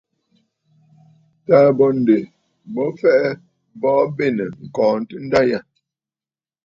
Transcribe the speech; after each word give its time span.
Taà 1.45 1.67
bô 1.77 1.85
ǹdè 1.97 2.17
fɛʼɛ, 2.99 3.29
bɔɔ 3.81 4.01
bênə̀ 4.15 4.47
ŋ̀kɔɔntə 4.65 5.15
nda 5.25 5.39
yâ. 5.49 5.59